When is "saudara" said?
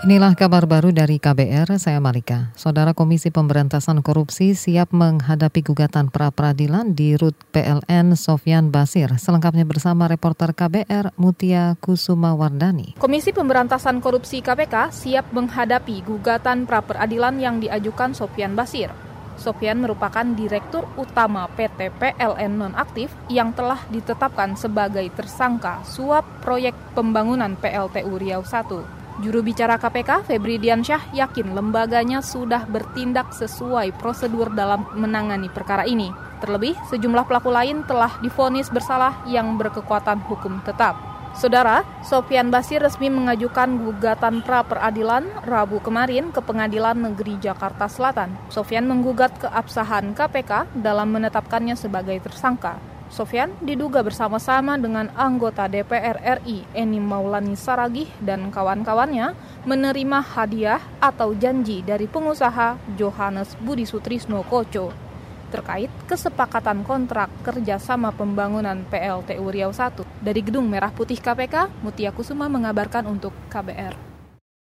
2.56-2.96, 41.32-41.80